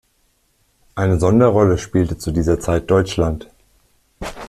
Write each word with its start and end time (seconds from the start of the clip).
Eine 0.95 1.19
Sonderrolle 1.19 1.77
spielte 1.77 2.17
zu 2.17 2.31
dieser 2.31 2.59
Zeit 2.59 2.89
Deutschland. 2.89 3.51